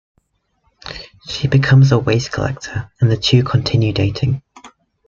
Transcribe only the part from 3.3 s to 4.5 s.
continue dating.